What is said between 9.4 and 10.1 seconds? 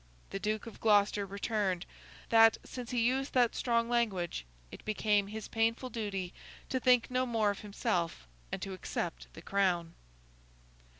Crown.